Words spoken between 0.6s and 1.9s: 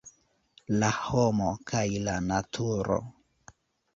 La homo kaj